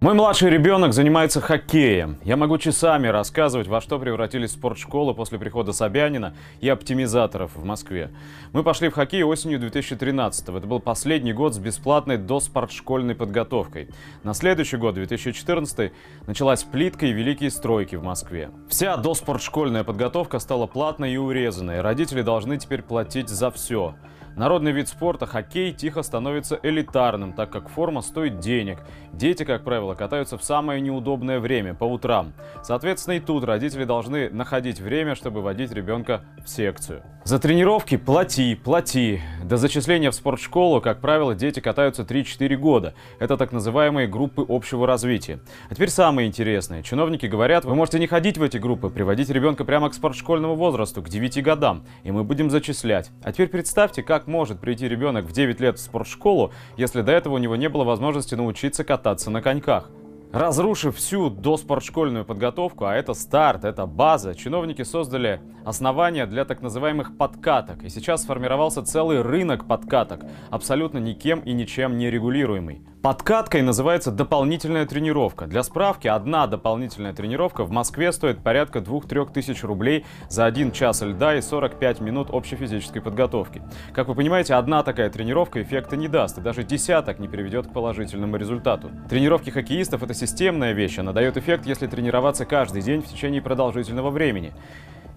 Мой 0.00 0.14
младший 0.14 0.48
ребенок 0.48 0.94
занимается 0.94 1.42
хоккеем. 1.42 2.16
Я 2.24 2.38
могу 2.38 2.56
часами 2.56 3.08
рассказывать, 3.08 3.68
во 3.68 3.82
что 3.82 3.98
превратились 3.98 4.52
спортшколы 4.52 5.12
после 5.12 5.38
прихода 5.38 5.74
Собянина 5.74 6.34
и 6.62 6.70
оптимизаторов 6.70 7.54
в 7.54 7.64
Москве. 7.64 8.10
Мы 8.54 8.62
пошли 8.62 8.88
в 8.88 8.94
хоккей 8.94 9.22
осенью 9.24 9.58
2013 9.58 10.48
-го. 10.48 10.56
Это 10.56 10.66
был 10.66 10.80
последний 10.80 11.34
год 11.34 11.54
с 11.54 11.58
бесплатной 11.58 12.16
доспортшкольной 12.16 13.14
подготовкой. 13.14 13.90
На 14.22 14.32
следующий 14.32 14.78
год, 14.78 14.94
2014 14.94 15.92
началась 16.26 16.64
плитка 16.64 17.04
и 17.04 17.12
великие 17.12 17.50
стройки 17.50 17.96
в 17.96 18.02
Москве. 18.02 18.48
Вся 18.70 18.96
доспортшкольная 18.96 19.84
подготовка 19.84 20.38
стала 20.38 20.66
платной 20.66 21.12
и 21.12 21.18
урезанной. 21.18 21.82
Родители 21.82 22.22
должны 22.22 22.56
теперь 22.56 22.80
платить 22.80 23.28
за 23.28 23.50
все. 23.50 23.94
Народный 24.36 24.72
вид 24.72 24.88
спорта, 24.88 25.26
хоккей, 25.26 25.72
тихо 25.72 26.02
становится 26.02 26.58
элитарным, 26.62 27.32
так 27.32 27.50
как 27.50 27.68
форма 27.68 28.00
стоит 28.00 28.38
денег. 28.38 28.78
Дети, 29.12 29.44
как 29.44 29.64
правило, 29.64 29.94
катаются 29.94 30.38
в 30.38 30.44
самое 30.44 30.80
неудобное 30.80 31.40
время, 31.40 31.74
по 31.74 31.84
утрам. 31.84 32.32
Соответственно, 32.62 33.14
и 33.14 33.20
тут 33.20 33.44
родители 33.44 33.84
должны 33.84 34.30
находить 34.30 34.80
время, 34.80 35.14
чтобы 35.14 35.42
водить 35.42 35.72
ребенка 35.72 36.22
в 36.44 36.48
секцию. 36.48 37.02
За 37.24 37.38
тренировки 37.38 37.96
плати, 37.98 38.54
плати. 38.54 39.20
До 39.44 39.58
зачисления 39.58 40.10
в 40.10 40.14
спортшколу, 40.14 40.80
как 40.80 41.00
правило, 41.00 41.34
дети 41.34 41.60
катаются 41.60 42.02
3-4 42.02 42.56
года. 42.56 42.94
Это 43.18 43.36
так 43.36 43.52
называемые 43.52 44.08
группы 44.08 44.44
общего 44.48 44.86
развития. 44.86 45.40
А 45.68 45.74
теперь 45.74 45.90
самое 45.90 46.26
интересное. 46.26 46.82
Чиновники 46.82 47.26
говорят, 47.26 47.66
вы 47.66 47.74
можете 47.74 47.98
не 47.98 48.06
ходить 48.06 48.38
в 48.38 48.42
эти 48.42 48.56
группы, 48.56 48.88
приводить 48.88 49.28
ребенка 49.28 49.64
прямо 49.64 49.90
к 49.90 49.94
спортшкольному 49.94 50.54
возрасту, 50.54 51.02
к 51.02 51.08
9 51.10 51.42
годам, 51.42 51.84
и 52.04 52.10
мы 52.10 52.24
будем 52.24 52.48
зачислять. 52.48 53.10
А 53.22 53.32
теперь 53.32 53.48
представьте, 53.48 54.02
как 54.02 54.19
может 54.26 54.60
прийти 54.60 54.88
ребенок 54.88 55.24
в 55.24 55.32
9 55.32 55.60
лет 55.60 55.78
в 55.78 55.80
спортшколу, 55.80 56.52
если 56.76 57.02
до 57.02 57.12
этого 57.12 57.34
у 57.34 57.38
него 57.38 57.56
не 57.56 57.68
было 57.68 57.84
возможности 57.84 58.34
научиться 58.34 58.84
кататься 58.84 59.30
на 59.30 59.42
коньках. 59.42 59.90
Разрушив 60.32 60.96
всю 60.96 61.28
доспортшкольную 61.28 62.24
подготовку, 62.24 62.84
а 62.84 62.94
это 62.94 63.14
старт, 63.14 63.64
это 63.64 63.86
база, 63.86 64.36
чиновники 64.36 64.82
создали 64.82 65.40
основания 65.64 66.24
для 66.26 66.44
так 66.44 66.62
называемых 66.62 67.16
подкаток. 67.16 67.82
И 67.82 67.88
сейчас 67.88 68.22
сформировался 68.22 68.84
целый 68.84 69.22
рынок 69.22 69.66
подкаток, 69.66 70.24
абсолютно 70.50 70.98
никем 70.98 71.40
и 71.40 71.52
ничем 71.52 71.98
не 71.98 72.10
регулируемый. 72.10 72.82
Подкаткой 73.02 73.62
называется 73.62 74.10
дополнительная 74.10 74.84
тренировка. 74.84 75.46
Для 75.46 75.62
справки, 75.62 76.06
одна 76.06 76.46
дополнительная 76.46 77.14
тренировка 77.14 77.64
в 77.64 77.70
Москве 77.70 78.12
стоит 78.12 78.42
порядка 78.42 78.80
2-3 78.80 79.32
тысяч 79.32 79.64
рублей 79.64 80.04
за 80.28 80.44
1 80.44 80.70
час 80.72 81.00
льда 81.00 81.34
и 81.36 81.40
45 81.40 82.00
минут 82.00 82.28
общей 82.30 82.56
физической 82.56 83.00
подготовки. 83.00 83.62
Как 83.94 84.08
вы 84.08 84.14
понимаете, 84.14 84.52
одна 84.52 84.82
такая 84.82 85.08
тренировка 85.08 85.62
эффекта 85.62 85.96
не 85.96 86.08
даст, 86.08 86.36
и 86.36 86.42
даже 86.42 86.62
десяток 86.62 87.20
не 87.20 87.28
приведет 87.28 87.68
к 87.68 87.72
положительному 87.72 88.36
результату. 88.36 88.90
Тренировки 89.08 89.48
хоккеистов— 89.48 90.02
это 90.04 90.12
системная 90.12 90.72
вещь, 90.72 90.98
она 90.98 91.14
дает 91.14 91.38
эффект, 91.38 91.64
если 91.64 91.86
тренироваться 91.86 92.44
каждый 92.44 92.82
день 92.82 93.00
в 93.00 93.06
течение 93.06 93.40
продолжительного 93.40 94.10
времени. 94.10 94.52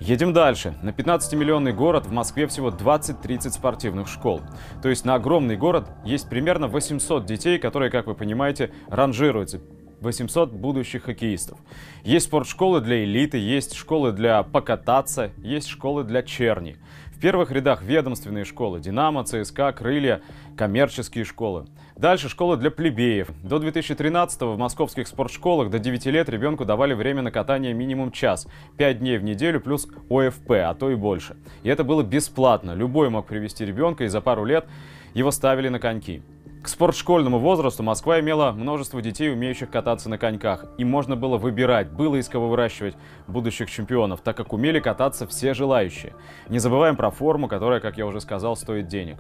Едем 0.06 0.34
дальше. 0.34 0.74
На 0.82 0.90
15-миллионный 0.90 1.72
город 1.72 2.08
в 2.08 2.12
Москве 2.12 2.46
всего 2.48 2.72
20-30 2.72 3.52
спортивных 3.52 4.10
школ. 4.10 4.42
То 4.82 4.90
есть 4.90 5.06
на 5.06 5.16
огромный 5.16 5.56
город 5.56 5.88
есть 6.04 6.28
примерно 6.28 6.68
800 6.68 7.26
детей, 7.26 7.58
которые, 7.58 7.90
как 7.90 8.08
вы 8.08 8.14
понимаете, 8.14 8.72
ранжируются 8.90 9.62
800 10.02 10.52
будущих 10.52 11.04
хоккеистов. 11.04 11.58
Есть 12.04 12.26
спортшколы 12.26 12.82
для 12.82 13.06
элиты, 13.06 13.38
есть 13.38 13.76
школы 13.76 14.12
для 14.12 14.44
покататься, 14.44 15.32
есть 15.38 15.70
школы 15.70 16.04
для 16.04 16.22
черни. 16.22 16.76
В 17.16 17.20
первых 17.22 17.52
рядах 17.52 17.82
ведомственные 17.82 18.44
школы– 18.44 18.80
«Динамо», 18.82 19.24
«ЦСКА», 19.24 19.72
«Крылья», 19.72 20.22
коммерческие 20.58 21.26
школы. 21.26 21.66
Дальше 21.96 22.30
школы 22.30 22.58
для 22.58 22.72
плебеев. 22.72 23.30
До 23.44 23.60
2013 23.60 24.42
в 24.42 24.58
московских 24.58 25.08
спортшколах 25.08 25.70
до 25.70 25.80
9 25.80 26.06
лет 26.08 26.30
ребенку 26.30 26.66
давали 26.66 26.94
время 26.94 27.22
на 27.22 27.32
катание 27.32 27.74
минимум 27.74 28.12
час. 28.12 28.48
5 28.78 29.00
дней 29.00 29.18
в 29.18 29.24
неделю 29.24 29.62
плюс 29.62 29.88
ОФП, 30.10 30.52
а 30.52 30.74
то 30.74 30.90
и 30.90 30.96
больше. 30.96 31.36
И 31.64 31.70
это 31.70 31.84
было 31.84 32.04
бесплатно. 32.04 32.74
Любой 32.74 33.10
мог 33.10 33.28
привести 33.28 33.66
ребенка 33.66 34.04
и 34.04 34.08
за 34.08 34.22
пару 34.22 34.46
лет 34.46 34.66
его 35.14 35.32
ставили 35.32 35.70
на 35.70 35.80
коньки. 35.80 36.24
К 36.64 36.70
спортшкольному 36.70 37.40
возрасту 37.40 37.84
Москва 37.84 38.22
имела 38.22 38.54
множество 38.54 39.02
детей, 39.02 39.34
умеющих 39.34 39.70
кататься 39.70 40.10
на 40.10 40.18
коньках. 40.18 40.64
И 40.78 40.86
можно 40.86 41.18
было 41.18 41.38
выбирать, 41.38 41.92
было 41.92 42.16
из 42.16 42.30
кого 42.30 42.48
выращивать 42.48 42.96
будущих 43.28 43.70
чемпионов, 43.70 44.22
так 44.22 44.38
как 44.38 44.54
умели 44.54 44.80
кататься 44.80 45.28
все 45.28 45.54
желающие. 45.54 46.14
Не 46.48 46.60
забываем 46.60 46.96
про 46.96 47.12
форму, 47.12 47.50
которая, 47.50 47.82
как 47.82 47.98
я 47.98 48.06
уже 48.06 48.22
сказал, 48.22 48.56
стоит 48.56 48.88
денег. 48.88 49.18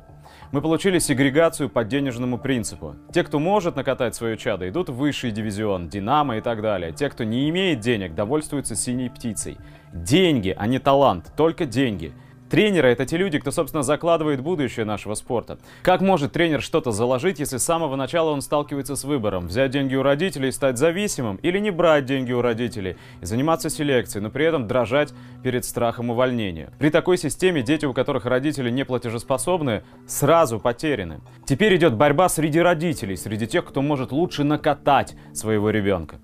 Мы 0.54 0.62
получили 0.62 1.00
сегрегацию 1.00 1.68
по 1.70 1.84
денежному 1.84 2.38
принципу. 2.38 2.96
Те, 3.12 3.26
кто 3.26 3.40
может 3.40 3.76
накатать 3.76 4.16
свое 4.16 4.38
чадо, 4.38 4.70
идут 4.70 4.88
в 4.88 4.96
высший 4.96 5.32
дивизион, 5.32 5.90
Динамо 5.90 6.38
и 6.38 6.42
так 6.42 6.62
далее. 6.62 6.94
Те, 6.94 7.10
кто 7.10 7.26
не 7.26 7.50
имеет 7.50 7.82
денег, 7.82 8.16
довольствуются 8.16 8.78
синей 8.78 9.10
птицей. 9.10 9.58
Деньги, 9.92 10.56
а 10.58 10.66
не 10.66 10.80
талант, 10.80 11.34
только 11.36 11.66
деньги. 11.66 12.14
Тренеры— 12.50 12.88
это 12.90 13.06
те 13.06 13.18
люди, 13.18 13.40
кто, 13.40 13.52
собственно, 13.52 13.84
закладывает 13.84 14.42
будущее 14.42 14.86
нашего 14.86 15.16
спорта. 15.16 15.58
Как 15.82 16.02
может 16.02 16.34
тренер 16.34 16.62
что-то 16.62 16.92
заложить, 16.92 17.40
если 17.40 17.58
с 17.58 17.64
самого 17.64 17.96
начала 17.96 18.30
он 18.30 18.42
сталкивается 18.42 18.96
с 18.96 19.04
выбором? 19.04 19.48
Взять 19.48 19.72
деньги 19.72 19.96
у 19.96 20.04
родителей 20.04 20.50
и 20.50 20.52
стать 20.52 20.78
зависимым? 20.78 21.38
Или 21.38 21.60
не 21.60 21.72
брать 21.72 22.06
деньги 22.06 22.32
у 22.32 22.42
родителей 22.42 22.98
и 23.22 23.26
заниматься 23.26 23.70
селекцией, 23.70 24.24
но 24.24 24.30
при 24.30 24.46
этом 24.46 24.68
дрожать 24.68 25.14
перед 25.42 25.66
страхом 25.66 26.12
увольнения? 26.12 26.72
При 26.78 26.90
такой 26.90 27.18
системе 27.18 27.64
дети, 27.64 27.86
у 27.86 27.94
которых 27.94 28.26
родители 28.26 28.70
не 28.70 28.86
платежеспособны, 28.86 29.84
сразу 30.08 30.60
потеряны. 30.60 31.22
Теперь 31.46 31.76
идет 31.76 31.96
борьба 31.96 32.30
среди 32.30 32.60
родителей, 32.60 33.18
среди 33.18 33.48
тех, 33.48 33.66
кто 33.66 33.82
может 33.82 34.12
лучше 34.12 34.44
накатать 34.44 35.16
своего 35.34 35.70
ребенка. 35.72 36.20